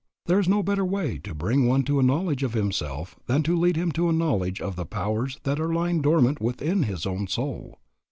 [0.25, 3.55] There is no better way to bring one to a knowledge of himself than to
[3.55, 7.27] lead him to a knowledge of the powers that are lying dormant within his own
[7.27, 7.77] soul.